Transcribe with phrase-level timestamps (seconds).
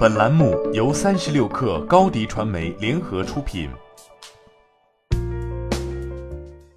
[0.00, 3.68] 本栏目由三十六氪高低传媒联合出品。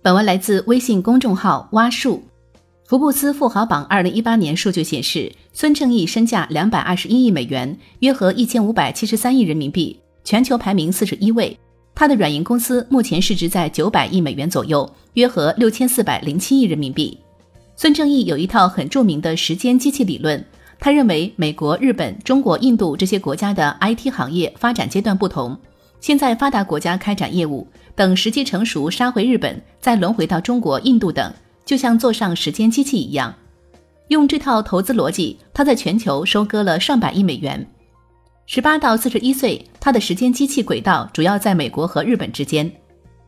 [0.01, 2.21] 本文来自微信公众号蛙树。
[2.85, 11.57] 福布斯富豪榜二零一八年数据显示，孙正义身价两百二十一亿美元，约合一千五百七十三亿人民币，全球排名四十一位。
[11.95, 17.17] 他的软银公司目前市值在九百亿美元左右，约合六千四百零七亿人民币。
[17.77, 20.45] 孙正义有一套很著名的时间机器理论。
[20.83, 25.57] 他认为，美国、日本、中国、印度这些国家的 IT 行业发展阶段不同，
[26.01, 27.65] 先在发达国家开展业务，
[27.95, 31.33] 等时机成熟杀回日本，再轮回到中国、印度等，
[31.63, 33.33] 就像坐上时间机器一样。
[34.09, 37.65] 用这套投资逻辑，他在全球收割了上百亿美元。
[38.45, 42.69] 十八到四十一岁，他的时间机器轨道主要在美国和日本之间。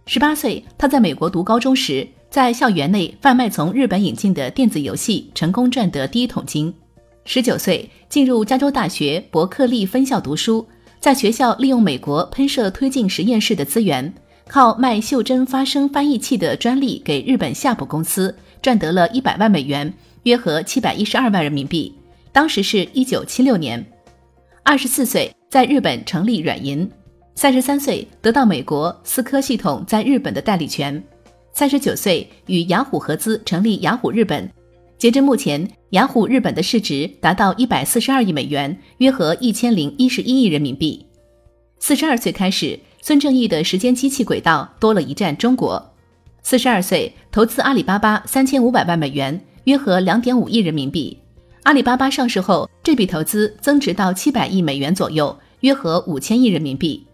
[0.07, 6.73] 十八岁，他在美国读高中时，在校园内贩卖从日本引进的电子游戏，成功赚得第一桶金。
[7.25, 10.65] 十九岁进入加州大学伯克利分校读书，
[10.99, 14.13] 在学校利用美国喷射推进实验室的资源，
[14.47, 19.91] 靠卖袖珍发声翻译器的专利给日本夏普公司赚得了一百万美元，
[20.23, 21.93] 约合七百一十二万人民币。
[22.31, 23.83] 当时是一九七六年。
[24.63, 26.87] 二十四岁在日本成立软银，
[27.33, 31.03] 三十三岁得到美国思科系统在日本的代理权，
[31.53, 34.47] 三十九岁与雅虎合资成立雅虎日本。
[34.97, 41.05] 截至目前，雅虎日本的市值达到一百四十二亿美元，约合一千零一十一亿人民币。
[41.79, 45.93] 四十二岁开始，孙正义的时间机器轨道多了一站中国。
[46.43, 51.17] 四十二岁投资阿里巴巴三千五百万美元，约合两点五亿人民币。
[51.63, 57.05] 阿里巴巴上市后，这笔投资增值到七百亿美元左右，约合五千亿人民币。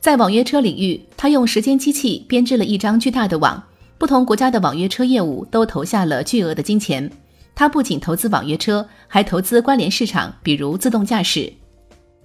[0.00, 3.62] 在网约车领域，他用时间机器编织了一张巨大的网。
[4.00, 7.10] 不同国家的网约车业务都投下了巨额的金钱。
[7.54, 11.52] 他不仅投资网约车，还投资关联市场，比如自动驾驶。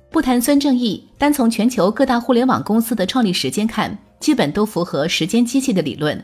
[0.09, 6.23] 不谈孙正义，单从全球各大互联网公司的创立时间看，基本都符合时间机器的理论。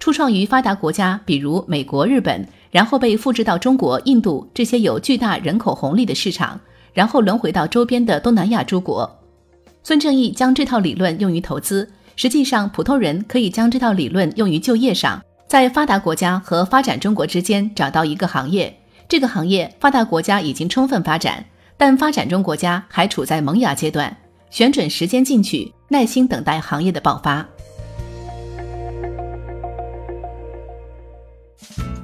[0.00, 6.58] 初创于发达国家，比如美国、日本，然后被复制到中国、印度这些有巨大人口红利的市场，
[6.94, 9.14] 然后轮回到周边的东南亚诸国。
[9.82, 11.86] 孙正义将这套理论用于投资。
[12.18, 18.74] 实际上，普通人可以将这套理论用于就业上，在发达国家和发展中国之间找到一个行业，
[19.06, 21.44] 这个行业发达国家已经充分发展，
[21.76, 24.16] 但发展中国家还处在萌芽阶段，
[24.48, 27.46] 选准时间进去，耐心等待行业的爆发。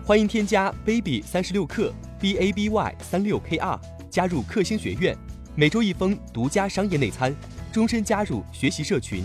[0.05, 1.91] 欢迎添加 baby 三十六克
[2.21, 3.81] b a b y 三六 k r
[4.11, 5.17] 加入克星学院，
[5.55, 7.35] 每周一封独家商业内参，
[7.73, 9.25] 终身加入学习社群。